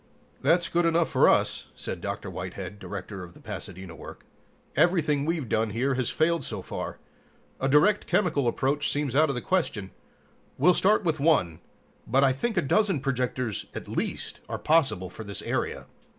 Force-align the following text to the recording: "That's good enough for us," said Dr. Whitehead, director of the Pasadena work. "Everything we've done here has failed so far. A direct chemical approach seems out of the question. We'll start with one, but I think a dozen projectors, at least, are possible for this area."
"That's 0.41 0.67
good 0.67 0.87
enough 0.87 1.09
for 1.11 1.29
us," 1.29 1.67
said 1.75 2.01
Dr. 2.01 2.31
Whitehead, 2.31 2.79
director 2.79 3.23
of 3.23 3.35
the 3.35 3.39
Pasadena 3.39 3.93
work. 3.95 4.25
"Everything 4.75 5.25
we've 5.25 5.47
done 5.47 5.69
here 5.69 5.93
has 5.93 6.09
failed 6.09 6.43
so 6.43 6.63
far. 6.63 6.97
A 7.59 7.69
direct 7.69 8.07
chemical 8.07 8.47
approach 8.47 8.91
seems 8.91 9.15
out 9.15 9.29
of 9.29 9.35
the 9.35 9.41
question. 9.41 9.91
We'll 10.57 10.73
start 10.73 11.03
with 11.03 11.19
one, 11.19 11.59
but 12.07 12.23
I 12.23 12.33
think 12.33 12.57
a 12.57 12.63
dozen 12.63 12.99
projectors, 12.99 13.67
at 13.75 13.87
least, 13.87 14.39
are 14.49 14.57
possible 14.57 15.11
for 15.11 15.23
this 15.23 15.43
area." 15.43 15.85